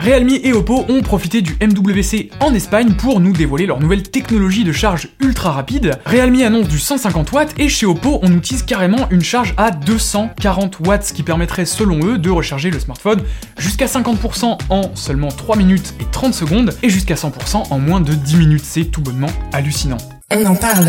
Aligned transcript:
Realme 0.00 0.30
et 0.42 0.54
Oppo 0.54 0.86
ont 0.88 1.02
profité 1.02 1.42
du 1.42 1.58
MWC 1.60 2.30
en 2.40 2.54
Espagne 2.54 2.94
pour 2.94 3.20
nous 3.20 3.34
dévoiler 3.34 3.66
leur 3.66 3.80
nouvelle 3.80 4.02
technologie 4.02 4.64
de 4.64 4.72
charge 4.72 5.08
ultra 5.20 5.52
rapide. 5.52 5.98
Realme 6.06 6.40
annonce 6.40 6.68
du 6.68 6.78
150 6.78 7.30
watts 7.32 7.54
et 7.58 7.68
chez 7.68 7.84
Oppo 7.84 8.18
on 8.22 8.32
utilise 8.32 8.62
carrément 8.62 9.10
une 9.10 9.22
charge 9.22 9.52
à 9.58 9.70
240 9.70 10.80
watts 10.80 11.04
ce 11.04 11.12
qui 11.12 11.22
permettrait 11.22 11.66
selon 11.66 12.02
eux 12.06 12.16
de 12.16 12.30
recharger 12.30 12.70
le 12.70 12.80
smartphone 12.80 13.20
jusqu'à 13.58 13.84
50% 13.84 14.58
en 14.70 14.90
seulement 14.94 15.28
3 15.28 15.56
minutes 15.56 15.92
et 16.00 16.06
30 16.10 16.32
secondes 16.32 16.74
et 16.82 16.88
jusqu'à 16.88 17.14
100% 17.14 17.70
en 17.70 17.78
moins 17.78 18.00
de 18.00 18.14
10 18.14 18.36
minutes. 18.36 18.64
C'est 18.64 18.84
tout 18.84 19.02
bonnement 19.02 19.30
hallucinant. 19.52 19.98
On 20.30 20.46
en 20.46 20.54
parle. 20.54 20.86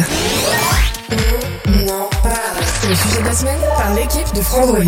On 1.67 1.89
en 1.89 2.09
parle. 2.23 2.63
C'est 2.63 2.87
le 2.87 2.95
sujet 2.95 3.19
de 3.19 3.25
la 3.25 3.33
semaine 3.33 3.59
par 3.75 3.93
l'équipe 3.93 4.33
de 4.33 4.39
Frandroid. 4.39 4.79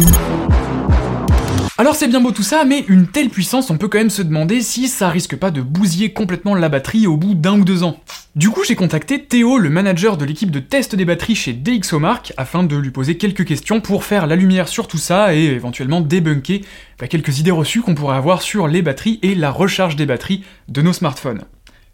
Alors 1.80 1.96
c'est 1.96 2.08
bien 2.08 2.22
beau 2.22 2.32
tout 2.32 2.44
ça, 2.44 2.66
mais 2.66 2.86
une 2.88 3.08
telle 3.08 3.32
puissance, 3.32 3.72
on 3.72 3.80
peut 3.80 3.88
quand 3.88 3.98
même 3.98 4.12
se 4.12 4.22
demander 4.22 4.62
si 4.62 4.88
ça 4.88 5.10
risque 5.10 5.36
pas 5.36 5.50
de 5.50 5.64
bousiller 5.64 6.14
complètement 6.14 6.54
la 6.54 6.70
batterie 6.70 7.08
au 7.08 7.18
bout 7.18 7.34
d'un 7.34 7.60
ou 7.60 7.66
deux 7.66 7.82
ans. 7.82 8.00
Du 8.36 8.52
coup, 8.52 8.64
j'ai 8.64 8.76
contacté 8.76 9.26
Théo, 9.26 9.58
le 9.58 9.72
manager 9.72 10.18
de 10.18 10.24
l'équipe 10.24 10.52
de 10.52 10.60
test 10.60 10.96
des 10.96 11.04
batteries 11.04 11.34
chez 11.34 11.54
DxOMark, 11.54 12.32
afin 12.38 12.62
de 12.62 12.76
lui 12.76 12.92
poser 12.92 13.18
quelques 13.18 13.46
questions 13.46 13.82
pour 13.82 14.04
faire 14.04 14.28
la 14.28 14.36
lumière 14.36 14.68
sur 14.68 14.88
tout 14.88 15.00
ça 15.00 15.34
et 15.34 15.46
éventuellement 15.46 16.02
débunker 16.02 16.62
bah, 17.00 17.08
quelques 17.08 17.40
idées 17.40 17.50
reçues 17.50 17.82
qu'on 17.82 17.96
pourrait 17.96 18.18
avoir 18.18 18.44
sur 18.44 18.68
les 18.68 18.84
batteries 18.84 19.18
et 19.24 19.34
la 19.34 19.50
recharge 19.50 19.96
des 19.96 20.06
batteries 20.06 20.44
de 20.70 20.84
nos 20.84 20.94
smartphones. 20.94 21.44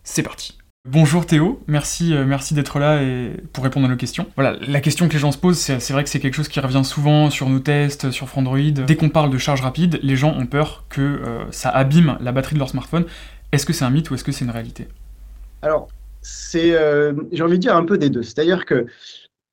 C'est 0.03 0.23
parti. 0.23 0.58
Bonjour 0.91 1.27
Théo, 1.27 1.61
merci, 1.67 2.15
euh, 2.15 2.25
merci 2.25 2.55
d'être 2.55 2.79
là 2.79 3.03
et 3.03 3.33
pour 3.53 3.63
répondre 3.63 3.85
à 3.85 3.89
nos 3.89 3.95
questions. 3.95 4.25
Voilà, 4.35 4.57
la 4.67 4.81
question 4.81 5.07
que 5.07 5.13
les 5.13 5.19
gens 5.19 5.31
se 5.31 5.37
posent, 5.37 5.59
c'est 5.59 5.79
c'est 5.79 5.93
vrai 5.93 6.03
que 6.03 6.09
c'est 6.09 6.19
quelque 6.19 6.33
chose 6.33 6.47
qui 6.47 6.59
revient 6.59 6.83
souvent 6.83 7.29
sur 7.29 7.47
nos 7.47 7.59
tests, 7.59 8.09
sur 8.09 8.27
Frandroid. 8.27 8.71
Dès 8.87 8.95
qu'on 8.95 9.09
parle 9.09 9.29
de 9.29 9.37
charge 9.37 9.61
rapide, 9.61 9.99
les 10.01 10.15
gens 10.15 10.35
ont 10.35 10.47
peur 10.47 10.85
que 10.89 11.01
euh, 11.01 11.45
ça 11.51 11.69
abîme 11.69 12.17
la 12.21 12.31
batterie 12.31 12.55
de 12.55 12.59
leur 12.59 12.69
smartphone. 12.69 13.05
Est-ce 13.51 13.67
que 13.67 13.73
c'est 13.73 13.85
un 13.85 13.91
mythe 13.91 14.09
ou 14.09 14.15
est-ce 14.15 14.23
que 14.23 14.31
c'est 14.31 14.45
une 14.45 14.49
réalité? 14.49 14.87
Alors, 15.61 15.89
c'est, 16.23 16.73
euh, 16.73 17.13
j'ai 17.31 17.43
envie 17.43 17.57
de 17.57 17.61
dire 17.61 17.75
un 17.75 17.85
peu 17.85 17.99
des 17.99 18.09
deux. 18.09 18.23
C'est-à-dire 18.23 18.65
que 18.65 18.87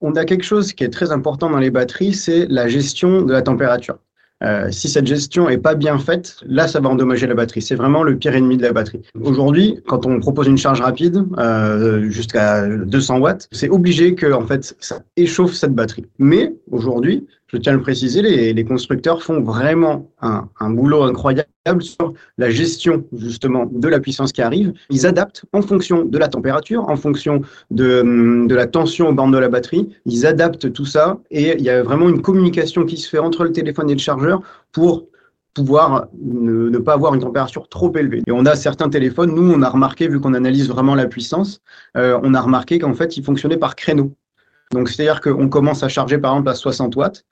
on 0.01 0.17
a 0.17 0.25
quelque 0.25 0.45
chose 0.45 0.73
qui 0.73 0.85
est 0.85 0.91
très 0.91 1.13
important 1.13 1.51
dans 1.51 1.59
les 1.59 1.71
batteries, 1.71 2.15
c'est 2.15 2.47
la 2.49 2.67
gestion 2.67 3.21
de 3.21 3.33
la 3.35 3.43
température. 3.43 3.99
Euh, 4.43 4.71
si 4.71 4.89
cette 4.89 5.07
gestion 5.07 5.49
est 5.49 5.59
pas 5.59 5.75
bien 5.75 5.99
faite, 5.99 6.37
là, 6.45 6.69
ça 6.69 6.81
va 6.81 6.91
endommager 6.91 7.27
la 7.27 7.35
batterie. 7.35 7.63
C'est 7.63 7.75
vraiment 7.75 8.03
le 8.03 8.17
pire 8.17 8.35
ennemi 8.35 8.59
de 8.59 8.63
la 8.63 8.73
batterie. 8.73 9.01
Aujourd'hui, 9.21 9.81
quand 9.87 10.05
on 10.05 10.21
propose 10.21 10.47
une 10.47 10.59
charge 10.59 10.83
rapide 10.83 11.25
euh, 11.39 12.11
jusqu'à 12.11 12.67
200 12.69 13.19
watts, 13.19 13.49
c'est 13.53 13.71
obligé 13.71 14.15
que 14.15 14.31
en 14.33 14.47
fait 14.47 14.77
ça 14.79 15.01
échauffe 15.17 15.55
cette 15.55 15.75
batterie. 15.75 16.05
Mais 16.19 16.53
aujourd'hui, 16.71 17.27
je 17.49 17.59
tiens 17.59 17.73
à 17.73 17.77
le 17.77 17.83
préciser, 17.83 18.23
les, 18.23 18.65
constructeurs 18.65 19.23
font 19.23 19.41
vraiment 19.41 20.11
un, 20.21 20.71
boulot 20.71 21.05
incroyable 21.05 21.47
sur 21.81 22.13
la 22.39 22.51
gestion 22.51 23.05
justement 23.17 23.67
de 23.71 23.89
la 23.89 24.01
puissance 24.01 24.33
qui 24.33 24.43
arrive. 24.43 24.73
Ils 24.91 25.07
adaptent 25.07 25.45
en 25.53 25.63
fonction 25.63 26.05
de 26.05 26.19
la 26.19 26.27
température, 26.29 26.89
en 26.89 26.97
fonction 26.97 27.43
de, 27.71 28.53
la 28.53 28.67
tension 28.67 29.09
aux 29.09 29.13
bornes 29.13 29.31
de 29.31 29.39
la 29.39 29.49
batterie. 29.49 29.89
Ils 30.07 30.27
adaptent 30.27 30.73
tout 30.73 30.87
ça 30.87 31.19
et 31.31 31.57
il 31.57 31.63
y 31.63 31.71
a 31.71 31.83
vraiment 31.83 32.09
une 32.09 32.21
communication 32.21 32.85
qui 32.85 32.97
se 32.97 33.09
fait 33.09 33.19
entre 33.19 33.45
le 33.45 33.53
téléphone 33.53 33.91
et 33.91 33.95
le 33.95 34.01
chargeur 34.01 34.43
pour 34.73 35.07
pouvoir 35.55 36.09
ne, 36.21 36.69
ne 36.69 36.79
pas 36.79 36.95
avoir 36.95 37.15
une 37.15 37.21
température 37.21 37.69
trop 37.69 37.95
élevée. 37.97 38.23
Et 38.27 38.33
on 38.33 38.45
a 38.45 38.57
certains 38.57 38.91
téléphones, 38.91 39.35
nous 39.35 39.53
on 39.53 39.63
a 39.63 39.71
remarqué, 39.71 40.07
vu 40.09 40.21
qu'on 40.21 40.35
analyse 40.35 40.69
vraiment 40.69 40.95
la 40.95 41.07
puissance, 41.07 41.63
euh, 41.97 42.21
on 42.23 42.35
a 42.35 42.41
remarqué 42.41 42.79
qu'en 42.79 42.93
fait 42.93 43.17
ils 43.17 43.25
fonctionnaient 43.25 43.57
par 43.57 43.75
créneau. 43.75 44.13
Donc 44.73 44.89
c'est-à-dire 44.89 45.21
qu'on 45.21 45.49
commence 45.49 45.83
à 45.83 45.89
charger 45.89 46.19
par 46.19 46.33
exemple 46.33 46.51
à 46.51 46.55
60 46.55 46.97
watts, 46.97 47.25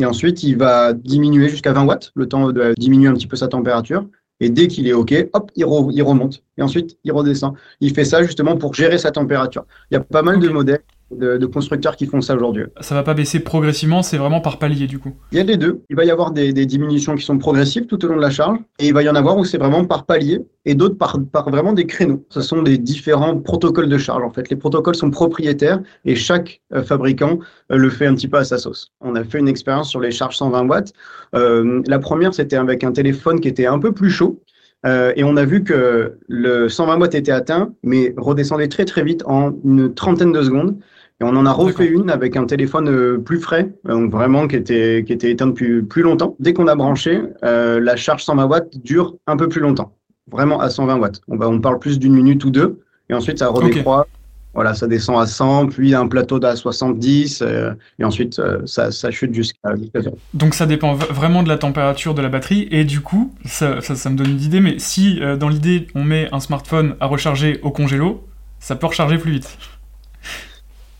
et 0.00 0.04
ensuite 0.04 0.42
il 0.42 0.56
va 0.56 0.92
diminuer 0.92 1.48
jusqu'à 1.48 1.72
20 1.72 1.84
watts, 1.84 2.12
le 2.14 2.26
temps 2.26 2.50
de 2.50 2.74
diminuer 2.78 3.08
un 3.08 3.14
petit 3.14 3.26
peu 3.26 3.36
sa 3.36 3.48
température. 3.48 4.06
Et 4.40 4.50
dès 4.50 4.66
qu'il 4.66 4.88
est 4.88 4.92
OK, 4.92 5.14
hop, 5.34 5.52
il, 5.54 5.64
re- 5.64 5.92
il 5.94 6.02
remonte. 6.02 6.42
Et 6.58 6.62
ensuite, 6.62 6.98
il 7.04 7.12
redescend. 7.12 7.54
Il 7.80 7.94
fait 7.94 8.04
ça 8.04 8.24
justement 8.24 8.56
pour 8.56 8.74
gérer 8.74 8.98
sa 8.98 9.12
température. 9.12 9.64
Il 9.90 9.94
y 9.94 9.96
a 9.96 10.00
pas 10.00 10.22
mal 10.22 10.40
de 10.40 10.48
modèles 10.48 10.82
de, 11.16 11.36
de 11.36 11.46
constructeurs 11.46 11.96
qui 11.96 12.06
font 12.06 12.20
ça 12.20 12.34
aujourd'hui. 12.34 12.64
Ça 12.80 12.94
va 12.94 13.02
pas 13.02 13.14
baisser 13.14 13.40
progressivement, 13.40 14.02
c'est 14.02 14.16
vraiment 14.16 14.40
par 14.40 14.58
palier 14.58 14.86
du 14.86 14.98
coup. 14.98 15.12
Il 15.32 15.38
y 15.38 15.40
a 15.40 15.44
les 15.44 15.56
deux. 15.56 15.82
Il 15.90 15.96
va 15.96 16.04
y 16.04 16.10
avoir 16.10 16.30
des, 16.30 16.52
des 16.52 16.66
diminutions 16.66 17.14
qui 17.14 17.24
sont 17.24 17.38
progressives 17.38 17.86
tout 17.86 18.04
au 18.04 18.08
long 18.08 18.16
de 18.16 18.20
la 18.20 18.30
charge, 18.30 18.58
et 18.78 18.88
il 18.88 18.94
va 18.94 19.02
y 19.02 19.08
en 19.08 19.14
avoir 19.14 19.36
où 19.36 19.44
c'est 19.44 19.58
vraiment 19.58 19.84
par 19.84 20.06
palier, 20.06 20.40
et 20.64 20.74
d'autres 20.74 20.96
par, 20.96 21.18
par 21.32 21.50
vraiment 21.50 21.72
des 21.72 21.86
créneaux. 21.86 22.24
Ce 22.30 22.40
sont 22.40 22.62
des 22.62 22.78
différents 22.78 23.36
protocoles 23.36 23.88
de 23.88 23.98
charge. 23.98 24.22
En 24.22 24.30
fait, 24.30 24.48
les 24.50 24.56
protocoles 24.56 24.94
sont 24.94 25.10
propriétaires, 25.10 25.80
et 26.04 26.14
chaque 26.14 26.60
euh, 26.74 26.82
fabricant 26.82 27.38
euh, 27.70 27.76
le 27.76 27.90
fait 27.90 28.06
un 28.06 28.14
petit 28.14 28.28
peu 28.28 28.38
à 28.38 28.44
sa 28.44 28.58
sauce. 28.58 28.92
On 29.00 29.14
a 29.14 29.24
fait 29.24 29.38
une 29.38 29.48
expérience 29.48 29.90
sur 29.90 30.00
les 30.00 30.10
charges 30.10 30.36
120 30.36 30.66
watts. 30.68 30.92
Euh, 31.34 31.82
la 31.86 31.98
première, 31.98 32.34
c'était 32.34 32.56
avec 32.56 32.84
un 32.84 32.92
téléphone 32.92 33.40
qui 33.40 33.48
était 33.48 33.66
un 33.66 33.78
peu 33.78 33.92
plus 33.92 34.10
chaud. 34.10 34.40
Euh, 34.84 35.12
et 35.14 35.22
on 35.24 35.36
a 35.36 35.44
vu 35.44 35.62
que 35.62 36.18
le 36.28 36.68
120 36.68 36.98
watts 36.98 37.14
était 37.14 37.32
atteint, 37.32 37.72
mais 37.82 38.14
redescendait 38.16 38.68
très 38.68 38.84
très 38.84 39.04
vite 39.04 39.22
en 39.26 39.52
une 39.64 39.94
trentaine 39.94 40.32
de 40.32 40.42
secondes. 40.42 40.76
Et 41.22 41.24
on 41.24 41.36
en 41.36 41.46
a 41.46 41.52
refait 41.52 41.86
une 41.86 42.10
avec 42.10 42.36
un 42.36 42.46
téléphone 42.46 42.88
euh, 42.88 43.16
plus 43.16 43.38
frais, 43.38 43.72
euh, 43.88 43.92
donc 43.92 44.10
vraiment 44.10 44.48
qui 44.48 44.56
était, 44.56 45.04
qui 45.06 45.12
était 45.12 45.30
éteint 45.30 45.46
depuis 45.46 45.82
plus 45.82 46.02
longtemps. 46.02 46.34
Dès 46.40 46.52
qu'on 46.52 46.66
a 46.66 46.74
branché, 46.74 47.22
euh, 47.44 47.78
la 47.78 47.94
charge 47.94 48.24
120 48.24 48.46
watts 48.46 48.78
dure 48.82 49.14
un 49.28 49.36
peu 49.36 49.48
plus 49.48 49.60
longtemps, 49.60 49.94
vraiment 50.28 50.60
à 50.60 50.68
120 50.68 50.98
watts. 50.98 51.20
On, 51.28 51.60
parle 51.60 51.78
plus 51.78 52.00
d'une 52.00 52.14
minute 52.14 52.44
ou 52.44 52.50
deux, 52.50 52.80
et 53.08 53.14
ensuite 53.14 53.38
ça 53.38 53.48
redécroît. 53.50 54.08
Voilà, 54.54 54.74
ça 54.74 54.88
descend 54.88 55.22
à 55.22 55.26
100, 55.26 55.68
puis 55.68 55.94
un 55.94 56.08
plateau 56.08 56.44
à 56.44 56.56
70, 56.56 57.40
euh, 57.40 57.72
et 58.00 58.04
ensuite 58.04 58.40
euh, 58.40 58.58
ça, 58.66 58.90
ça 58.90 59.12
chute 59.12 59.32
jusqu'à 59.32 59.76
jusqu'à 59.76 60.00
zéro. 60.00 60.18
Donc 60.34 60.54
ça 60.54 60.66
dépend 60.66 60.94
vraiment 60.94 61.44
de 61.44 61.48
la 61.48 61.56
température 61.56 62.14
de 62.14 62.20
la 62.20 62.30
batterie, 62.30 62.66
et 62.72 62.82
du 62.82 63.00
coup, 63.00 63.32
ça, 63.44 63.80
ça, 63.80 63.94
ça 63.94 64.10
me 64.10 64.16
donne 64.16 64.30
une 64.30 64.42
idée, 64.42 64.60
mais 64.60 64.80
si 64.80 65.20
dans 65.38 65.48
l'idée 65.48 65.86
on 65.94 66.02
met 66.02 66.28
un 66.32 66.40
smartphone 66.40 66.96
à 66.98 67.06
recharger 67.06 67.60
au 67.62 67.70
congélo, 67.70 68.26
ça 68.58 68.74
peut 68.74 68.88
recharger 68.88 69.18
plus 69.18 69.30
vite. 69.30 69.56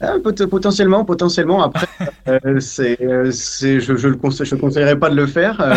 Ah, 0.04 0.18
pot- 0.22 0.46
potentiellement, 0.46 1.04
potentiellement. 1.04 1.62
Après, 1.62 1.86
euh, 2.28 2.58
c'est, 2.58 3.00
euh, 3.02 3.30
c'est, 3.30 3.78
je, 3.78 3.96
je 3.96 4.08
le 4.08 4.16
conseille, 4.16 4.46
je 4.46 4.56
conseillerais 4.56 4.98
pas 4.98 5.08
de 5.10 5.14
le 5.14 5.26
faire. 5.28 5.60
euh, 5.60 5.76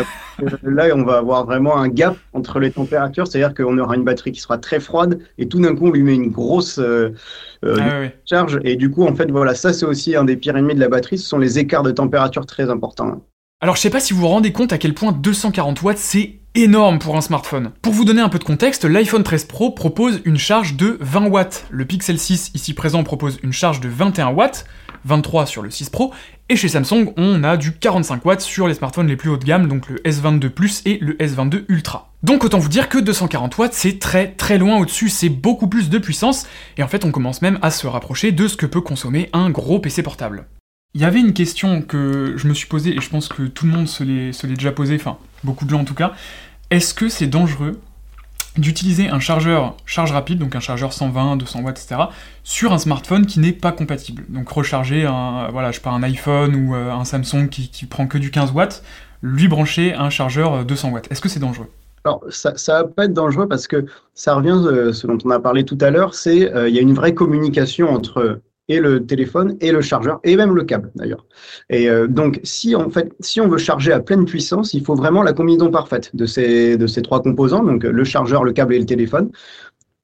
là, 0.63 0.87
on 0.95 1.03
va 1.03 1.17
avoir 1.17 1.45
vraiment 1.45 1.77
un 1.77 1.87
gap 1.89 2.17
entre 2.33 2.59
les 2.59 2.71
températures, 2.71 3.27
c'est-à-dire 3.27 3.53
qu'on 3.53 3.77
aura 3.77 3.95
une 3.95 4.03
batterie 4.03 4.31
qui 4.31 4.41
sera 4.41 4.57
très 4.57 4.79
froide 4.79 5.19
et 5.37 5.47
tout 5.47 5.59
d'un 5.61 5.75
coup, 5.75 5.87
on 5.87 5.91
lui 5.91 6.01
met 6.01 6.15
une 6.15 6.31
grosse 6.31 6.79
euh, 6.79 7.11
Ah 7.63 8.09
charge. 8.25 8.59
Et 8.63 8.75
du 8.77 8.89
coup, 8.89 9.03
en 9.05 9.15
fait, 9.15 9.29
voilà, 9.31 9.53
ça, 9.55 9.73
c'est 9.73 9.85
aussi 9.85 10.15
un 10.15 10.25
des 10.25 10.37
pires 10.37 10.57
ennemis 10.57 10.75
de 10.75 10.79
la 10.79 10.89
batterie. 10.89 11.17
Ce 11.19 11.27
sont 11.27 11.37
les 11.37 11.59
écarts 11.59 11.83
de 11.83 11.91
température 11.91 12.45
très 12.45 12.69
importants. 12.69 13.21
Alors 13.65 13.77
je 13.77 13.81
sais 13.81 13.89
pas 13.89 13.99
si 13.99 14.13
vous 14.13 14.19
vous 14.19 14.27
rendez 14.27 14.51
compte 14.51 14.73
à 14.73 14.77
quel 14.77 14.93
point 14.93 15.11
240 15.11 15.81
watts 15.81 15.97
c'est 15.97 16.35
énorme 16.53 16.99
pour 16.99 17.17
un 17.17 17.21
smartphone. 17.21 17.71
Pour 17.81 17.93
vous 17.93 18.05
donner 18.05 18.21
un 18.21 18.29
peu 18.29 18.37
de 18.37 18.43
contexte, 18.43 18.85
l'iPhone 18.85 19.23
13 19.23 19.45
Pro 19.45 19.71
propose 19.71 20.21
une 20.23 20.37
charge 20.37 20.75
de 20.75 20.99
20 21.01 21.29
watts, 21.29 21.65
le 21.71 21.83
Pixel 21.83 22.19
6 22.19 22.51
ici 22.53 22.75
présent 22.75 23.03
propose 23.03 23.39
une 23.41 23.53
charge 23.53 23.79
de 23.79 23.89
21 23.89 24.27
watts, 24.33 24.65
23 25.05 25.47
sur 25.47 25.63
le 25.63 25.71
6 25.71 25.89
Pro, 25.89 26.13
et 26.47 26.55
chez 26.55 26.67
Samsung 26.67 27.11
on 27.17 27.43
a 27.43 27.57
du 27.57 27.71
45 27.71 28.23
watts 28.23 28.41
sur 28.41 28.67
les 28.67 28.75
smartphones 28.75 29.07
les 29.07 29.15
plus 29.15 29.31
haut 29.31 29.37
de 29.37 29.45
gamme, 29.45 29.67
donc 29.67 29.89
le 29.89 29.95
S22 30.05 30.49
Plus 30.49 30.83
et 30.85 30.99
le 31.01 31.13
S22 31.13 31.65
Ultra. 31.67 32.13
Donc 32.21 32.43
autant 32.43 32.59
vous 32.59 32.69
dire 32.69 32.87
que 32.87 32.99
240 32.99 33.57
watts 33.57 33.73
c'est 33.73 33.97
très 33.97 34.27
très 34.27 34.59
loin 34.59 34.77
au-dessus, 34.77 35.09
c'est 35.09 35.29
beaucoup 35.29 35.67
plus 35.67 35.89
de 35.89 35.97
puissance, 35.97 36.45
et 36.77 36.83
en 36.83 36.87
fait 36.87 37.03
on 37.03 37.09
commence 37.09 37.41
même 37.41 37.57
à 37.63 37.71
se 37.71 37.87
rapprocher 37.87 38.31
de 38.31 38.47
ce 38.47 38.57
que 38.57 38.67
peut 38.67 38.81
consommer 38.81 39.31
un 39.33 39.49
gros 39.49 39.79
PC 39.79 40.03
portable. 40.03 40.45
Il 40.95 41.01
y 41.01 41.03
avait 41.03 41.19
une 41.19 41.33
question 41.33 41.81
que 41.81 42.35
je 42.37 42.47
me 42.47 42.53
suis 42.53 42.67
posée, 42.67 42.95
et 42.95 43.01
je 43.01 43.09
pense 43.09 43.27
que 43.27 43.43
tout 43.43 43.65
le 43.65 43.73
monde 43.73 43.89
se 43.89 44.01
l'est 44.05 44.47
déjà 44.47 44.71
posée, 44.71 44.95
enfin 44.95 45.17
beaucoup 45.43 45.65
de 45.65 45.69
gens 45.69 45.81
en 45.81 45.85
tout 45.85 45.93
cas. 45.93 46.13
Est-ce 46.69 46.93
que 46.93 47.09
c'est 47.09 47.27
dangereux 47.27 47.77
d'utiliser 48.57 49.09
un 49.09 49.19
chargeur 49.19 49.75
charge 49.85 50.13
rapide, 50.13 50.39
donc 50.39 50.55
un 50.55 50.61
chargeur 50.61 50.93
120, 50.93 51.35
200 51.35 51.63
watts, 51.63 51.81
etc., 51.83 52.03
sur 52.45 52.71
un 52.71 52.77
smartphone 52.77 53.25
qui 53.25 53.41
n'est 53.41 53.51
pas 53.51 53.73
compatible? 53.73 54.23
Donc 54.29 54.47
recharger 54.47 55.05
un, 55.05 55.49
un 55.53 56.03
iPhone 56.03 56.55
ou 56.55 56.73
euh, 56.73 56.91
un 56.91 57.03
Samsung 57.03 57.49
qui, 57.49 57.85
prend 57.87 58.07
que 58.07 58.17
du 58.17 58.31
15 58.31 58.53
watts, 58.53 58.81
lui 59.21 59.49
brancher 59.49 59.93
un 59.93 60.09
chargeur 60.09 60.53
euh, 60.53 60.63
200 60.63 60.91
watts. 60.91 61.11
Est-ce 61.11 61.19
que 61.19 61.27
c'est 61.27 61.41
dangereux? 61.41 61.67
Alors, 62.05 62.23
ça, 62.29 62.55
ça 62.55 62.83
va 62.83 62.87
pas 62.87 63.03
être 63.03 63.13
dangereux 63.13 63.49
parce 63.49 63.67
que 63.67 63.85
ça 64.13 64.35
revient, 64.35 64.61
euh, 64.65 64.93
ce 64.93 65.07
dont 65.07 65.17
on 65.25 65.29
a 65.31 65.39
parlé 65.41 65.65
tout 65.65 65.77
à 65.81 65.89
l'heure, 65.89 66.13
c'est 66.13 66.53
euh, 66.53 66.69
il 66.69 66.75
y 66.75 66.79
a 66.79 66.81
une 66.81 66.93
vraie 66.93 67.13
communication 67.13 67.89
entre 67.89 68.39
et 68.67 68.79
le 68.79 69.05
téléphone 69.05 69.57
et 69.61 69.71
le 69.71 69.81
chargeur 69.81 70.19
et 70.23 70.35
même 70.35 70.55
le 70.55 70.63
câble 70.63 70.91
d'ailleurs. 70.95 71.25
Et 71.69 71.89
euh, 71.89 72.07
donc 72.07 72.39
si 72.43 72.75
en 72.75 72.89
fait 72.89 73.13
si 73.19 73.39
on 73.41 73.47
veut 73.47 73.57
charger 73.57 73.91
à 73.91 73.99
pleine 73.99 74.25
puissance, 74.25 74.73
il 74.73 74.83
faut 74.83 74.95
vraiment 74.95 75.23
la 75.23 75.33
combinaison 75.33 75.69
parfaite 75.69 76.15
de 76.15 76.25
ces 76.25 76.77
de 76.77 76.87
ces 76.87 77.01
trois 77.01 77.21
composants, 77.21 77.63
donc 77.63 77.83
le 77.83 78.03
chargeur, 78.03 78.43
le 78.43 78.53
câble 78.53 78.73
et 78.73 78.79
le 78.79 78.85
téléphone. 78.85 79.31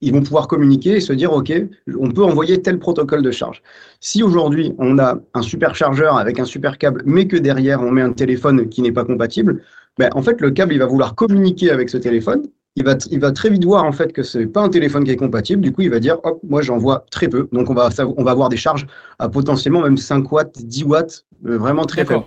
Ils 0.03 0.11
vont 0.11 0.23
pouvoir 0.23 0.47
communiquer 0.47 0.95
et 0.95 0.99
se 0.99 1.13
dire 1.13 1.31
OK, 1.31 1.53
on 1.99 2.09
peut 2.09 2.23
envoyer 2.23 2.59
tel 2.61 2.79
protocole 2.79 3.21
de 3.21 3.29
charge. 3.29 3.61
Si 3.99 4.23
aujourd'hui 4.23 4.73
on 4.79 4.97
a 4.97 5.19
un 5.35 5.41
superchargeur 5.43 6.17
avec 6.17 6.39
un 6.39 6.45
super 6.45 6.79
câble, 6.79 7.03
mais 7.05 7.27
que 7.27 7.37
derrière 7.37 7.81
on 7.81 7.91
met 7.91 8.01
un 8.01 8.13
téléphone 8.13 8.67
qui 8.67 8.81
n'est 8.81 8.91
pas 8.91 9.05
compatible, 9.05 9.61
ben, 9.99 10.09
en 10.15 10.23
fait 10.23 10.41
le 10.41 10.51
câble 10.51 10.73
il 10.73 10.79
va 10.79 10.87
vouloir 10.87 11.13
communiquer 11.13 11.69
avec 11.69 11.89
ce 11.89 11.97
téléphone 11.97 12.43
il 12.75 12.85
va, 12.85 12.95
il 13.09 13.19
va 13.19 13.31
très 13.31 13.49
vite 13.49 13.65
voir 13.65 13.83
en 13.83 13.91
fait 13.91 14.13
que 14.13 14.23
c'est 14.23 14.45
pas 14.45 14.61
un 14.61 14.69
téléphone 14.69 15.03
qui 15.03 15.11
est 15.11 15.17
compatible. 15.17 15.61
Du 15.61 15.71
coup, 15.71 15.81
il 15.81 15.89
va 15.89 15.99
dire 15.99 16.17
hop, 16.23 16.39
moi 16.43 16.61
j'envoie 16.61 17.05
très 17.11 17.27
peu. 17.27 17.47
Donc 17.51 17.69
on 17.69 17.73
va, 17.73 17.89
on 18.17 18.23
va 18.23 18.31
avoir 18.31 18.49
des 18.49 18.57
charges 18.57 18.87
à 19.19 19.29
potentiellement 19.29 19.81
même 19.81 19.97
5 19.97 20.31
watts, 20.31 20.63
10 20.63 20.83
watts, 20.85 21.25
euh, 21.45 21.57
vraiment 21.57 21.85
très 21.85 22.05
faibles. 22.05 22.23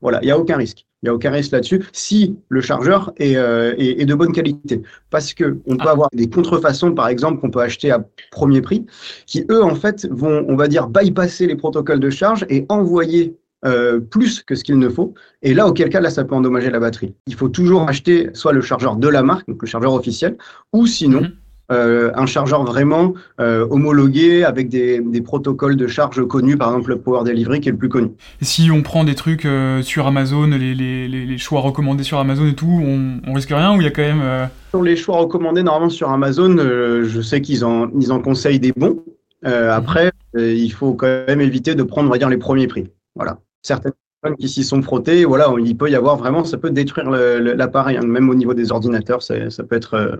Voilà, 0.00 0.20
il 0.22 0.26
n'y 0.26 0.30
a 0.30 0.38
aucun 0.38 0.56
risque. 0.56 0.84
Il 1.02 1.06
n'y 1.06 1.10
a 1.10 1.14
aucun 1.14 1.30
risque 1.30 1.52
là-dessus 1.52 1.84
si 1.92 2.36
le 2.48 2.60
chargeur 2.60 3.12
est, 3.18 3.36
euh, 3.36 3.74
est, 3.78 4.00
est, 4.00 4.04
de 4.04 4.14
bonne 4.14 4.32
qualité. 4.32 4.82
Parce 5.10 5.32
que 5.32 5.58
on 5.66 5.76
peut 5.76 5.86
ah. 5.86 5.92
avoir 5.92 6.08
des 6.12 6.28
contrefaçons, 6.28 6.92
par 6.92 7.08
exemple, 7.08 7.40
qu'on 7.40 7.50
peut 7.50 7.60
acheter 7.60 7.92
à 7.92 8.04
premier 8.32 8.60
prix, 8.60 8.84
qui 9.26 9.44
eux, 9.48 9.62
en 9.62 9.76
fait, 9.76 10.08
vont, 10.10 10.44
on 10.48 10.56
va 10.56 10.66
dire, 10.66 10.88
bypasser 10.88 11.46
les 11.46 11.54
protocoles 11.54 12.00
de 12.00 12.10
charge 12.10 12.44
et 12.48 12.66
envoyer 12.68 13.37
euh, 13.64 13.98
plus 13.98 14.44
que 14.44 14.54
ce 14.54 14.62
qu'il 14.62 14.78
ne 14.78 14.88
faut. 14.88 15.14
Et 15.42 15.52
là, 15.52 15.66
auquel 15.66 15.88
cas, 15.88 16.00
là, 16.00 16.10
ça 16.10 16.22
peut 16.22 16.34
endommager 16.36 16.70
la 16.70 16.78
batterie. 16.78 17.14
Il 17.26 17.34
faut 17.34 17.48
toujours 17.48 17.88
acheter 17.88 18.30
soit 18.32 18.52
le 18.52 18.60
chargeur 18.60 18.94
de 18.94 19.08
la 19.08 19.24
marque, 19.24 19.48
donc 19.48 19.60
le 19.60 19.66
chargeur 19.66 19.94
officiel, 19.94 20.36
ou 20.72 20.86
sinon 20.86 21.22
mhm. 21.22 21.32
euh, 21.72 22.12
un 22.14 22.26
chargeur 22.26 22.62
vraiment 22.62 23.14
euh, 23.40 23.66
homologué 23.68 24.44
avec 24.44 24.68
des, 24.68 25.00
des, 25.00 25.20
protocoles 25.22 25.74
de 25.74 25.88
charge 25.88 26.24
connus, 26.28 26.56
par 26.56 26.68
exemple 26.68 26.90
le 26.90 27.00
Power 27.00 27.24
Delivery 27.24 27.60
qui 27.60 27.68
est 27.68 27.72
le 27.72 27.78
plus 27.78 27.88
connu. 27.88 28.10
Si 28.42 28.70
on 28.70 28.82
prend 28.82 29.02
des 29.02 29.16
trucs 29.16 29.48
sur 29.82 30.06
Amazon, 30.06 30.46
les, 30.46 30.76
les, 30.76 31.08
les, 31.08 31.38
choix 31.38 31.60
recommandés 31.60 32.04
sur 32.04 32.20
Amazon 32.20 32.46
et 32.46 32.54
tout, 32.54 32.80
on, 32.80 33.20
on 33.26 33.32
risque 33.32 33.50
rien 33.50 33.76
ou 33.76 33.80
il 33.80 33.84
y 33.84 33.88
a 33.88 33.90
quand 33.90 34.02
même... 34.02 34.48
Sur 34.70 34.84
les 34.84 34.94
choix 34.94 35.18
recommandés, 35.18 35.64
normalement 35.64 35.90
sur 35.90 36.10
Amazon, 36.10 36.56
je 36.58 37.20
sais 37.20 37.40
qu'ils 37.40 37.64
en, 37.64 37.90
ils 37.98 38.12
en 38.12 38.20
conseillent 38.20 38.60
des 38.60 38.72
bons. 38.72 39.02
Mhm. 39.42 39.52
Après, 39.52 40.12
il 40.36 40.70
faut 40.70 40.94
quand 40.94 41.24
même 41.26 41.40
éviter 41.40 41.74
de 41.74 41.82
prendre, 41.82 42.08
on 42.08 42.12
va 42.12 42.18
dire, 42.18 42.28
les 42.28 42.36
premiers 42.36 42.68
prix. 42.68 42.86
Voilà 43.16 43.40
certaines 43.68 43.92
personnes 44.22 44.36
qui 44.36 44.48
s'y 44.48 44.64
sont 44.64 44.82
frottées, 44.82 45.24
voilà, 45.24 45.52
il 45.64 45.76
peut 45.76 45.90
y 45.90 45.94
avoir 45.94 46.16
vraiment, 46.16 46.44
ça 46.44 46.58
peut 46.58 46.70
détruire 46.70 47.10
l'appareil, 47.10 47.96
hein. 47.96 48.06
même 48.06 48.28
au 48.28 48.34
niveau 48.34 48.54
des 48.54 48.72
ordinateurs, 48.72 49.22
ça, 49.22 49.34
peut 49.68 49.76
être 49.76 49.94
euh, 49.94 50.16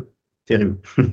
terrible. 0.47 0.77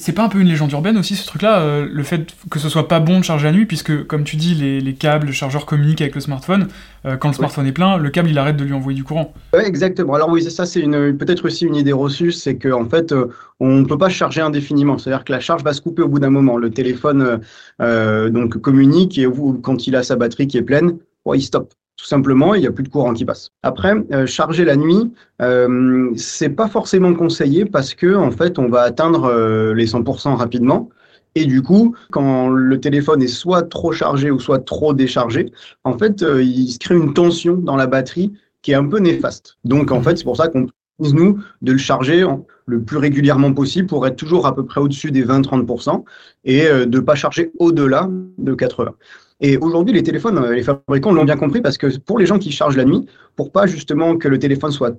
C'est 0.00 0.12
pas 0.12 0.22
un 0.22 0.28
peu 0.28 0.38
une 0.38 0.46
légende 0.46 0.70
urbaine 0.70 0.96
aussi 0.96 1.16
ce 1.16 1.26
truc-là, 1.26 1.58
euh, 1.58 1.88
le 1.92 2.02
fait 2.04 2.32
que 2.52 2.60
ce 2.60 2.68
soit 2.68 2.86
pas 2.86 3.00
bon 3.00 3.18
de 3.18 3.24
charger 3.24 3.46
la 3.46 3.52
nuit, 3.52 3.66
puisque 3.66 4.06
comme 4.06 4.22
tu 4.22 4.36
dis, 4.36 4.54
les, 4.54 4.94
câbles, 4.94 5.26
le 5.26 5.32
chargeur 5.32 5.66
communiquent 5.66 6.02
avec 6.02 6.14
le 6.14 6.20
smartphone. 6.20 6.68
Euh, 7.04 7.16
quand 7.16 7.30
le 7.30 7.34
smartphone 7.34 7.66
est 7.66 7.72
plein, 7.72 7.98
le 7.98 8.08
câble 8.10 8.30
il 8.30 8.38
arrête 8.38 8.56
de 8.56 8.62
lui 8.62 8.74
envoyer 8.74 8.96
du 8.96 9.02
courant. 9.02 9.34
Exactement. 9.54 10.14
Alors 10.14 10.28
oui, 10.28 10.48
ça 10.48 10.66
c'est 10.66 10.82
peut-être 10.82 11.46
aussi 11.46 11.66
une 11.66 11.74
idée 11.74 11.92
reçue, 11.92 12.30
c'est 12.30 12.56
qu'en 12.56 12.82
en 12.82 12.88
fait 12.88 13.12
on 13.58 13.78
ne 13.80 13.84
peut 13.86 13.98
pas 13.98 14.08
charger 14.08 14.40
indéfiniment. 14.40 14.98
C'est-à-dire 14.98 15.24
que 15.24 15.32
la 15.32 15.40
charge 15.40 15.64
va 15.64 15.72
se 15.72 15.80
couper 15.80 16.02
au 16.02 16.08
bout 16.08 16.20
d'un 16.20 16.30
moment. 16.30 16.58
Le 16.58 16.70
téléphone 16.70 17.40
donc 17.80 18.56
communique 18.58 19.18
et 19.18 19.26
quand 19.62 19.88
il 19.88 19.96
a 19.96 20.04
sa 20.04 20.14
batterie 20.14 20.46
qui 20.46 20.58
est 20.58 20.62
pleine, 20.62 20.96
il 21.34 21.42
stoppe. 21.42 21.72
Tout 21.98 22.06
simplement, 22.06 22.54
il 22.54 22.60
n'y 22.60 22.66
a 22.68 22.70
plus 22.70 22.84
de 22.84 22.88
courant 22.88 23.12
qui 23.12 23.24
passe. 23.24 23.50
Après, 23.64 23.92
euh, 24.12 24.24
charger 24.24 24.64
la 24.64 24.76
nuit, 24.76 25.12
euh, 25.42 26.10
c'est 26.16 26.48
pas 26.48 26.68
forcément 26.68 27.12
conseillé 27.12 27.64
parce 27.64 27.92
que 27.92 28.14
en 28.14 28.30
fait, 28.30 28.60
on 28.60 28.68
va 28.68 28.82
atteindre 28.82 29.24
euh, 29.24 29.74
les 29.74 29.86
100% 29.86 30.36
rapidement. 30.36 30.90
Et 31.34 31.44
du 31.44 31.60
coup, 31.60 31.96
quand 32.12 32.50
le 32.50 32.80
téléphone 32.80 33.20
est 33.20 33.26
soit 33.26 33.62
trop 33.62 33.90
chargé 33.90 34.30
ou 34.30 34.38
soit 34.38 34.60
trop 34.60 34.94
déchargé, 34.94 35.50
en 35.82 35.98
fait, 35.98 36.22
euh, 36.22 36.40
il 36.40 36.68
se 36.68 36.78
crée 36.78 36.94
une 36.94 37.14
tension 37.14 37.54
dans 37.54 37.74
la 37.74 37.88
batterie 37.88 38.32
qui 38.62 38.70
est 38.70 38.76
un 38.76 38.86
peu 38.86 39.00
néfaste. 39.00 39.58
Donc, 39.64 39.90
en 39.90 40.00
fait, 40.00 40.16
c'est 40.16 40.24
pour 40.24 40.36
ça 40.36 40.46
qu'on 40.46 40.68
nous, 41.00 41.40
de 41.62 41.72
le 41.72 41.78
charger 41.78 42.24
le 42.66 42.82
plus 42.82 42.98
régulièrement 42.98 43.52
possible 43.52 43.88
pour 43.88 44.06
être 44.06 44.16
toujours 44.16 44.46
à 44.46 44.54
peu 44.54 44.64
près 44.64 44.80
au-dessus 44.80 45.10
des 45.10 45.24
20-30% 45.24 46.04
et 46.44 46.64
de 46.64 46.84
ne 46.84 47.00
pas 47.00 47.14
charger 47.14 47.52
au-delà 47.60 48.10
de 48.38 48.54
4 48.54 48.80
heures. 48.80 48.94
Et 49.40 49.56
aujourd'hui, 49.56 49.94
les 49.94 50.02
téléphones, 50.02 50.38
euh, 50.38 50.54
les 50.54 50.62
fabricants 50.62 51.12
l'ont 51.12 51.24
bien 51.24 51.36
compris 51.36 51.60
parce 51.60 51.78
que 51.78 51.98
pour 51.98 52.18
les 52.18 52.26
gens 52.26 52.38
qui 52.38 52.50
chargent 52.50 52.76
la 52.76 52.84
nuit, 52.84 53.06
pour 53.36 53.52
pas 53.52 53.66
justement 53.66 54.16
que 54.16 54.28
le 54.28 54.38
téléphone 54.38 54.72
soit 54.72 54.96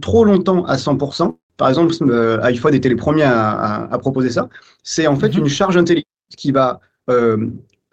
trop 0.00 0.24
longtemps 0.24 0.64
à 0.64 0.76
100%, 0.76 1.36
par 1.58 1.68
exemple, 1.68 1.94
euh, 2.02 2.40
iPhone 2.42 2.74
était 2.74 2.88
les 2.88 2.96
premiers 2.96 3.24
à, 3.24 3.88
à, 3.90 3.98
proposer 3.98 4.30
ça, 4.30 4.48
c'est 4.82 5.06
en 5.06 5.16
fait 5.16 5.34
mhm. 5.34 5.40
une 5.40 5.48
charge 5.48 5.76
intelligente 5.76 6.06
qui 6.36 6.52
va 6.52 6.80
euh, 7.10 7.48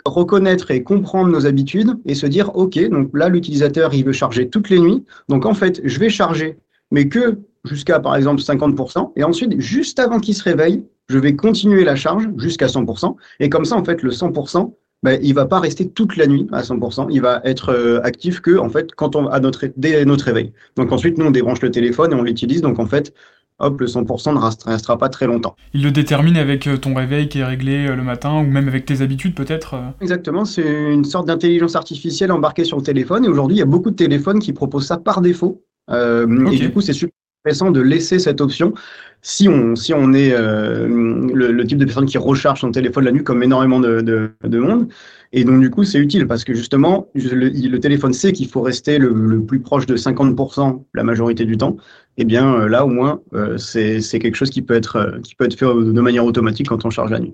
reconnaître 0.06 0.72
et 0.72 0.84
comprendre 0.84 1.30
nos 1.30 1.46
habitudes 1.46 1.98
et 2.06 2.16
se 2.16 2.26
dire, 2.26 2.56
OK, 2.56 2.80
donc 2.90 3.10
là, 3.14 3.28
l'utilisateur, 3.28 3.94
il 3.94 4.06
veut 4.06 4.14
charger 4.14 4.50
toutes 4.50 4.70
les 4.70 4.80
nuits. 4.80 5.04
Donc 5.28 5.46
en 5.46 5.54
fait, 5.54 5.82
je 5.84 6.00
vais 6.00 6.10
charger, 6.10 6.58
mais 6.92 7.10
que 7.10 7.40
jusqu'à, 7.66 8.00
par 8.00 8.16
exemple, 8.16 8.42
50%. 8.42 9.12
Et 9.18 9.24
ensuite, 9.24 9.60
juste 9.60 10.00
avant 10.00 10.20
qu'il 10.20 10.36
se 10.36 10.44
réveille, 10.44 10.84
je 11.10 11.18
vais 11.18 11.36
continuer 11.36 11.84
la 11.84 11.96
charge 11.96 12.30
jusqu'à 12.38 12.68
100%. 12.68 13.16
Et 13.40 13.50
comme 13.50 13.66
ça, 13.66 13.76
en 13.76 13.84
fait, 13.84 14.02
le 14.02 14.12
100%, 14.12 14.74
ben, 15.04 15.20
il 15.22 15.34
va 15.34 15.46
pas 15.46 15.60
rester 15.60 15.90
toute 15.90 16.18
la 16.18 16.28
nuit 16.28 16.48
à 16.52 16.62
100%. 16.62 17.08
Il 17.10 17.22
va 17.22 17.42
être 17.46 17.70
euh, 17.70 18.02
actif 18.04 18.42
que 18.42 18.58
en 18.58 18.70
fait 18.70 18.94
quand 18.96 19.16
on 19.16 19.28
a 19.28 19.40
notre 19.40 19.68
dès 19.78 20.04
notre 20.06 20.26
réveil. 20.26 20.52
Donc 20.76 20.92
ensuite 20.92 21.18
nous 21.18 21.26
on 21.26 21.32
débranche 21.32 21.62
le 21.62 21.72
téléphone 21.72 22.12
et 22.12 22.16
on 22.16 22.24
l'utilise. 22.24 22.62
Donc 22.62 22.80
en 22.80 22.86
fait 22.86 23.14
hop 23.60 23.80
le 23.80 23.88
100% 23.88 24.34
ne 24.34 24.72
restera 24.72 24.98
pas 24.98 25.10
très 25.10 25.28
longtemps. 25.28 25.56
Il 25.74 25.84
le 25.84 25.92
détermine 25.92 26.38
avec 26.38 26.68
euh, 26.68 26.78
ton 26.78 26.94
réveil 26.94 27.30
qui 27.30 27.40
est 27.40 27.46
réglé 27.46 27.88
euh, 27.88 27.96
le 27.96 28.04
matin 28.04 28.40
ou 28.40 28.44
même 28.44 28.68
avec 28.68 28.86
tes 28.86 29.02
habitudes 29.02 29.36
peut-être. 29.36 29.76
Exactement, 30.02 30.44
c'est 30.44 30.92
une 30.92 31.06
sorte 31.06 31.28
d'intelligence 31.28 31.76
artificielle 31.76 32.32
embarquée 32.32 32.66
sur 32.66 32.78
le 32.78 32.84
téléphone 32.84 33.24
et 33.24 33.30
aujourd'hui 33.30 33.58
il 33.58 33.60
y 33.60 33.64
a 33.64 33.66
beaucoup 33.66 33.92
de 33.92 33.96
téléphones 33.96 34.40
qui 34.40 34.54
proposent 34.54 34.88
ça 34.88 34.98
par 34.98 35.22
défaut. 35.22 35.64
Et 35.92 36.58
du 36.58 36.72
coup 36.72 36.82
c'est 36.82 36.94
super 36.94 37.19
intéressant 37.46 37.72
de 37.72 37.82
laisser 37.82 38.20
cette 38.20 38.42
option 38.42 38.74
si 39.22 39.48
on, 39.48 39.76
si 39.76 39.94
on 39.94 40.14
est 40.14 40.34
euh, 40.34 40.88
le, 41.34 41.66
type 41.66 41.78
de 41.78 41.86
personne 41.86 42.06
qui 42.06 42.18
recharge 42.18 42.62
son 42.62 42.72
téléphone 42.72 43.06
la 43.06 43.12
nuit, 43.12 43.24
comme 43.24 43.44
énormément 43.44 43.80
de, 43.80 44.02
de, 44.02 44.60
monde. 44.60 44.88
Et 45.32 45.44
donc, 45.44 45.60
du 45.60 45.70
coup, 45.70 45.84
c'est 45.84 46.00
utile 46.00 46.28
parce 46.28 46.44
que 46.44 46.54
justement, 46.54 47.10
le, 47.16 47.78
téléphone 47.80 48.14
sait 48.14 48.32
qu'il 48.32 48.48
faut 48.48 48.62
rester 48.62 48.98
le, 48.98 49.42
plus 49.42 49.60
proche 49.60 49.86
de 49.86 49.96
50% 49.96 50.84
la 50.94 51.04
majorité 51.04 51.46
du 51.46 51.58
temps. 51.58 51.78
Et 52.18 52.24
eh 52.24 52.26
bien, 52.26 52.54
euh, 52.54 52.68
là, 52.68 52.86
au 52.86 52.90
moins, 52.90 53.22
euh, 53.34 53.58
c'est 53.58 54.02
quelque 54.20 54.36
chose 54.36 54.50
qui 54.50 54.62
peut, 54.62 54.74
être, 54.74 55.20
qui 55.24 55.36
peut 55.36 55.46
être 55.46 55.58
fait 55.58 55.66
de 55.66 56.02
manière 56.02 56.26
automatique 56.26 56.68
quand 56.68 56.86
on 56.86 56.90
charge 56.90 57.12
la 57.12 57.20
nuit. 57.20 57.34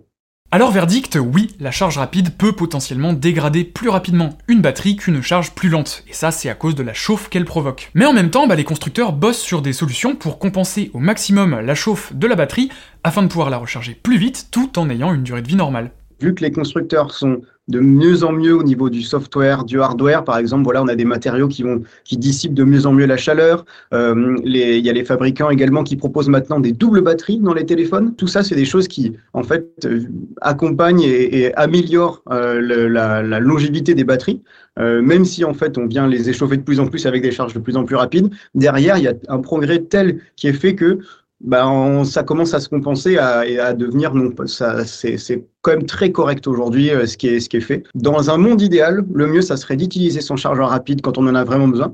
Alors 0.56 0.72
verdict, 0.72 1.20
oui, 1.22 1.54
la 1.60 1.70
charge 1.70 1.98
rapide 1.98 2.38
peut 2.38 2.54
potentiellement 2.54 3.12
dégrader 3.12 3.66
plus 3.66 3.90
rapidement 3.90 4.38
une 4.48 4.62
batterie 4.62 4.96
qu'une 4.96 5.22
charge 5.22 5.52
plus 5.52 5.68
lente, 5.68 6.06
et 6.08 6.14
ça 6.14 6.32
c'est 6.32 6.48
à 6.48 6.56
cause 6.56 6.76
de 6.76 6.82
la 6.82 6.94
chauffe 6.94 7.28
qu'elle 7.28 7.44
provoque. 7.44 7.92
Mais 7.94 8.06
en 8.06 8.14
même 8.14 8.30
temps, 8.30 8.48
bah, 8.48 8.56
les 8.56 8.64
constructeurs 8.64 9.12
bossent 9.12 9.42
sur 9.42 9.62
des 9.62 9.74
solutions 9.74 10.16
pour 10.16 10.40
compenser 10.40 10.92
au 10.94 11.00
maximum 11.00 11.60
la 11.60 11.76
chauffe 11.76 12.14
de 12.16 12.26
la 12.26 12.38
batterie 12.38 12.70
afin 13.04 13.22
de 13.22 13.28
pouvoir 13.28 13.50
la 13.50 13.58
recharger 13.58 14.00
plus 14.02 14.18
vite 14.18 14.48
tout 14.50 14.80
en 14.80 14.90
ayant 14.90 15.14
une 15.14 15.24
durée 15.24 15.42
de 15.42 15.48
vie 15.50 15.58
normale. 15.58 15.92
Vu 16.20 16.34
que 16.34 16.44
les 16.44 16.52
constructeurs 16.52 17.12
sont 17.12 17.42
de 17.68 17.80
mieux 17.80 18.24
en 18.24 18.32
mieux 18.32 18.56
au 18.56 18.64
niveau 18.64 18.90
du 18.90 19.02
software, 19.02 19.64
du 19.64 19.82
hardware. 19.82 20.24
Par 20.24 20.38
exemple, 20.38 20.64
voilà, 20.64 20.84
on 20.84 20.88
a 20.88 20.96
des 20.96 21.06
matériaux 21.06 21.48
qui 21.48 21.64
vont 21.64 21.82
qui 22.04 22.18
dissipent 22.18 22.54
de 22.54 22.64
mieux 22.64 22.86
en 22.86 22.94
mieux 22.94 23.06
la 23.06 23.18
chaleur. 23.18 23.66
Euh, 23.94 24.38
il 24.44 24.56
y 24.56 24.90
a 24.90 24.94
les 24.94 25.04
fabricants 25.04 25.50
également 25.50 25.84
qui 25.84 25.96
proposent 25.96 26.30
maintenant 26.30 26.60
des 26.60 26.72
doubles 26.72 27.02
batteries 27.02 27.40
dans 27.40 27.54
les 27.54 27.66
téléphones. 27.66 28.16
Tout 28.16 28.28
ça, 28.28 28.44
c'est 28.44 28.56
des 28.56 28.66
choses 28.66 28.88
qui, 28.88 29.14
en 29.34 29.44
fait, 29.44 29.68
euh, 29.86 30.02
accompagnent 30.42 31.02
et, 31.02 31.54
améliorent 31.56 32.22
euh, 32.32 32.62
la, 32.90 33.40
longévité 33.40 33.96
des 33.96 34.04
batteries. 34.04 34.42
Même 34.78 35.24
si 35.24 35.46
en 35.46 35.54
fait 35.54 35.78
on 35.78 35.88
vient 35.88 36.06
les 36.06 36.30
échauffer 36.30 36.58
de 36.58 36.62
plus 36.62 36.82
en 36.82 36.88
plus 36.88 37.06
avec 37.06 37.22
des 37.22 37.32
charges 37.32 37.54
de 37.54 37.60
plus 37.60 37.78
en 37.78 37.86
plus 37.86 37.96
rapides, 37.96 38.30
derrière 38.56 38.98
il 38.98 39.06
y 39.06 39.08
a 39.08 39.14
un 39.30 39.40
progrès 39.40 39.80
tel 39.80 40.20
qui 40.36 40.48
est 40.48 40.54
fait 40.54 40.76
que 40.76 41.00
ben, 41.42 42.04
ça 42.06 42.24
commence 42.24 42.54
à 42.54 42.60
se 42.60 42.70
compenser 42.70 43.14
et 43.14 43.60
à 43.60 43.74
devenir 43.74 44.14
non 44.14 44.32
ça 44.48 44.86
c'est 44.86 45.46
quand 45.62 45.72
même 45.72 45.86
très 45.86 46.12
correct 46.12 46.48
aujourd'hui 46.48 46.92
euh, 46.92 47.06
ce 47.06 47.18
qui 47.18 47.28
est 47.28 47.40
ce 47.40 47.50
qui 47.50 47.58
est 47.58 47.62
fait. 47.62 47.84
Dans 47.94 48.30
un 48.30 48.38
monde 48.38 48.62
idéal, 48.62 49.04
le 49.14 49.28
mieux 49.28 49.42
ça 49.42 49.58
serait 49.58 49.76
d'utiliser 49.76 50.22
son 50.22 50.38
chargeur 50.38 50.70
rapide 50.70 51.02
quand 51.02 51.18
on 51.18 51.28
en 51.28 51.36
a 51.36 51.44
vraiment 51.44 51.68
besoin, 51.68 51.94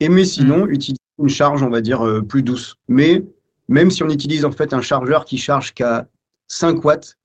et 0.00 0.08
mais 0.08 0.24
sinon 0.24 0.66
mm. 0.66 0.70
utiliser 0.70 1.02
une 1.18 1.28
charge 1.28 1.62
on 1.62 1.70
va 1.70 1.80
dire 1.80 2.04
euh, 2.06 2.22
plus 2.22 2.42
douce. 2.42 2.76
Mais 2.88 3.22
même 3.68 3.90
si 3.90 4.02
on 4.02 4.08
utilise 4.08 4.44
en 4.44 4.52
fait 4.52 4.72
un 4.72 4.80
chargeur 4.80 5.26
qui 5.26 5.36
charge 5.36 5.74
qu'à 5.74 6.08
5 6.48 6.82
watts, 6.82 7.17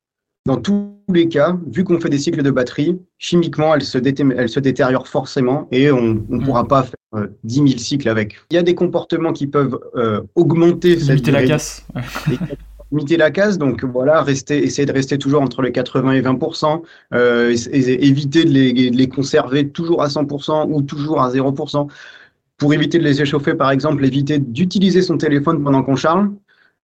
dans 0.45 0.57
tous 0.57 0.97
les 1.07 1.29
cas, 1.29 1.57
vu 1.71 1.83
qu'on 1.83 1.99
fait 1.99 2.09
des 2.09 2.17
cycles 2.17 2.43
de 2.43 2.51
batterie, 2.51 2.99
chimiquement, 3.17 3.73
elle 3.75 3.81
se, 3.81 3.97
elle 3.97 4.49
se 4.49 4.59
détériore 4.59 5.07
forcément 5.07 5.67
et 5.71 5.89
on 5.91 6.01
ne 6.01 6.37
mm. 6.37 6.43
pourra 6.43 6.67
pas 6.67 6.83
faire 6.83 7.27
10 7.43 7.59
euh, 7.61 7.67
000 7.67 7.79
cycles 7.79 8.09
avec. 8.09 8.35
Il 8.51 8.55
y 8.55 8.57
a 8.57 8.63
des 8.63 8.75
comportements 8.75 9.31
qui 9.31 9.47
peuvent 9.47 9.79
euh, 9.95 10.21
augmenter 10.35 10.99
cette 10.99 11.09
Limiter 11.09 11.31
la 11.31 11.45
casse. 11.45 11.87
limiter 12.91 13.17
la 13.17 13.31
casse, 13.31 13.57
donc 13.57 13.85
voilà, 13.85 14.21
rester, 14.21 14.63
essayer 14.63 14.85
de 14.85 14.91
rester 14.91 15.17
toujours 15.17 15.41
entre 15.41 15.61
les 15.61 15.71
80 15.71 16.11
et 16.11 16.21
20% 16.21 16.81
euh, 17.13 17.55
éviter 17.71 18.43
de 18.43 18.49
les, 18.49 18.91
de 18.91 18.97
les, 18.97 19.07
conserver 19.07 19.69
toujours 19.69 20.03
à 20.03 20.07
100% 20.07 20.67
ou 20.69 20.81
toujours 20.81 21.21
à 21.21 21.31
0% 21.31 21.87
Pour 22.57 22.73
éviter 22.73 22.99
de 22.99 23.03
les 23.03 23.21
échauffer, 23.21 23.53
par 23.53 23.71
exemple, 23.71 24.03
éviter 24.05 24.39
d'utiliser 24.39 25.01
son 25.01 25.17
téléphone 25.17 25.63
pendant 25.63 25.83
qu'on 25.83 25.95
charge. 25.95 26.27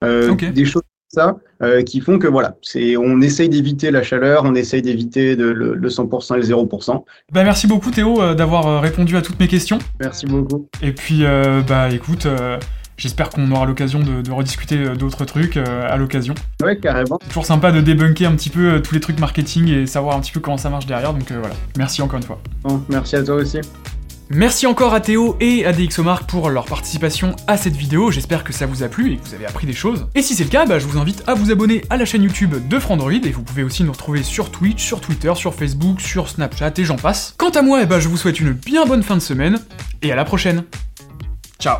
Euh, 0.03 0.33
Des 0.33 0.65
choses 0.65 0.83
ça 1.09 1.37
euh, 1.61 1.81
qui 1.81 1.99
font 1.99 2.19
que 2.19 2.27
voilà, 2.27 2.55
c'est 2.61 2.95
on 2.95 3.19
essaye 3.21 3.49
d'éviter 3.49 3.91
la 3.91 4.03
chaleur, 4.03 4.43
on 4.45 4.55
essaye 4.55 4.81
d'éviter 4.81 5.35
le, 5.35 5.53
le 5.53 5.89
100% 5.89 6.35
et 6.35 6.37
le 6.37 6.43
0%. 6.43 7.03
Bah 7.31 7.43
merci 7.43 7.67
beaucoup 7.67 7.91
Théo 7.91 8.21
euh, 8.21 8.35
d'avoir 8.35 8.67
euh, 8.67 8.79
répondu 8.79 9.17
à 9.17 9.21
toutes 9.21 9.39
mes 9.39 9.47
questions. 9.47 9.79
Merci 9.99 10.25
beaucoup. 10.25 10.67
Et 10.81 10.93
puis 10.93 11.23
bah 11.67 11.89
écoute, 11.91 12.27
j'espère 12.97 13.29
qu'on 13.29 13.51
aura 13.51 13.65
l'occasion 13.65 13.99
de, 13.99 14.21
de, 14.21 14.31
rediscuter 14.31 14.95
d'autres 14.95 15.25
trucs 15.25 15.57
à 15.57 15.97
l'occasion. 15.97 16.35
Ouais 16.63 16.77
carrément. 16.77 17.17
C'est 17.21 17.29
toujours 17.29 17.45
sympa 17.45 17.71
de 17.71 17.81
débunker 17.81 18.29
un 18.29 18.35
petit 18.35 18.49
peu 18.49 18.81
tous 18.81 18.93
les 18.93 19.01
trucs 19.01 19.19
marketing 19.19 19.67
et 19.69 19.87
savoir 19.87 20.15
un 20.15 20.21
petit 20.21 20.31
peu 20.31 20.39
comment 20.39 20.57
ça 20.57 20.69
marche 20.69 20.85
derrière. 20.85 21.13
Donc 21.13 21.31
voilà, 21.31 21.55
merci 21.77 22.01
encore 22.01 22.17
une 22.17 22.25
fois. 22.25 22.39
Bon, 22.63 22.81
merci 22.89 23.15
à 23.15 23.23
toi 23.23 23.35
aussi. 23.35 23.59
Merci 24.31 24.67
encore 24.67 24.93
à 24.93 25.01
Théo 25.01 25.35
et 25.39 25.65
à 25.65 25.73
DxOMark 25.73 26.29
pour 26.29 26.51
leur 26.51 26.65
participation 26.65 27.35
à 27.47 27.57
cette 27.57 27.75
vidéo, 27.75 28.11
j'espère 28.11 28.43
que 28.43 28.53
ça 28.53 28.67
vous 28.67 28.83
a 28.83 28.87
plu 28.87 29.13
et 29.13 29.17
que 29.17 29.23
vous 29.23 29.33
avez 29.33 29.47
appris 29.47 29.65
des 29.65 29.73
choses. 29.73 30.07
Et 30.13 30.21
si 30.21 30.35
c'est 30.35 30.43
le 30.43 30.51
cas, 30.51 30.67
bah, 30.67 30.77
je 30.77 30.85
vous 30.85 30.99
invite 30.99 31.23
à 31.25 31.33
vous 31.33 31.51
abonner 31.51 31.81
à 31.89 31.97
la 31.97 32.05
chaîne 32.05 32.21
YouTube 32.21 32.55
de 32.67 32.79
Frandroid, 32.79 33.11
et 33.11 33.31
vous 33.31 33.41
pouvez 33.41 33.63
aussi 33.63 33.83
nous 33.83 33.91
retrouver 33.91 34.21
sur 34.21 34.51
Twitch, 34.51 34.85
sur 34.85 35.01
Twitter, 35.01 35.33
sur 35.33 35.55
Facebook, 35.55 35.99
sur 35.99 36.29
Snapchat 36.29 36.73
et 36.77 36.83
j'en 36.83 36.97
passe. 36.97 37.33
Quant 37.37 37.49
à 37.49 37.63
moi, 37.63 37.83
bah, 37.85 37.99
je 37.99 38.07
vous 38.07 38.17
souhaite 38.17 38.39
une 38.39 38.51
bien 38.51 38.85
bonne 38.85 39.01
fin 39.01 39.15
de 39.15 39.21
semaine, 39.21 39.59
et 40.03 40.11
à 40.11 40.15
la 40.15 40.25
prochaine. 40.25 40.63
Ciao 41.59 41.79